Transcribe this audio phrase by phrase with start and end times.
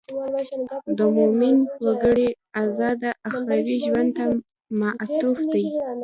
[0.97, 1.55] د مومن
[1.85, 2.29] وګړي
[2.61, 4.25] اراده اخروي ژوند ته
[4.79, 5.65] معطوف شي.